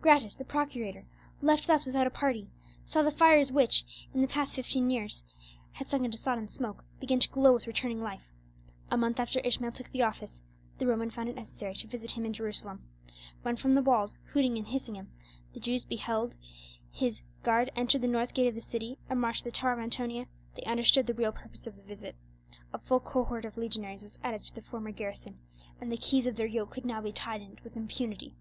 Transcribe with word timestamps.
Gratus, 0.00 0.34
the 0.34 0.42
procurator, 0.46 1.04
left 1.42 1.66
thus 1.66 1.84
without 1.84 2.06
a 2.06 2.10
party, 2.10 2.48
saw 2.86 3.02
the 3.02 3.10
fires 3.10 3.52
which, 3.52 3.84
in 4.14 4.22
the 4.22 4.26
fifteen 4.26 4.88
years, 4.88 5.22
had 5.72 5.86
sunk 5.86 6.02
into 6.02 6.16
sodden 6.16 6.48
smoke 6.48 6.82
begin 6.98 7.20
to 7.20 7.28
glow 7.28 7.52
with 7.52 7.66
returning 7.66 8.02
life. 8.02 8.32
A 8.90 8.96
month 8.96 9.20
after 9.20 9.38
Ishmael 9.40 9.72
took 9.72 9.90
the 9.92 10.00
office, 10.00 10.40
the 10.78 10.86
Roman 10.86 11.10
found 11.10 11.28
it 11.28 11.36
necessary 11.36 11.74
to 11.74 11.86
visit 11.86 12.12
him 12.12 12.24
in 12.24 12.32
Jerusalem. 12.32 12.84
When 13.42 13.56
from 13.58 13.74
the 13.74 13.82
walls, 13.82 14.16
hooting 14.32 14.56
and 14.56 14.66
hissing 14.66 14.94
him, 14.94 15.12
the 15.52 15.60
Jews 15.60 15.84
beheld 15.84 16.32
his 16.90 17.20
guard 17.42 17.70
enter 17.76 17.98
the 17.98 18.08
north 18.08 18.32
gate 18.32 18.48
of 18.48 18.54
the 18.54 18.62
city 18.62 18.96
and 19.10 19.20
march 19.20 19.40
to 19.40 19.44
the 19.44 19.50
Tower 19.52 19.72
of 19.74 19.78
Antonia, 19.80 20.24
they 20.54 20.62
understood 20.62 21.06
the 21.06 21.12
real 21.12 21.32
purpose 21.32 21.66
of 21.66 21.76
the 21.76 21.82
visit—a 21.82 22.78
full 22.78 23.00
cohort 23.00 23.44
of 23.44 23.58
legionaries 23.58 24.02
was 24.02 24.18
added 24.24 24.42
to 24.44 24.54
the 24.54 24.62
former 24.62 24.90
garrison, 24.90 25.36
and 25.82 25.92
the 25.92 25.98
keys 25.98 26.26
of 26.26 26.36
their 26.36 26.46
yoke 26.46 26.70
could 26.70 26.86
now 26.86 27.02
be 27.02 27.12
tightened 27.12 27.60
with 27.60 27.76
impunity. 27.76 28.32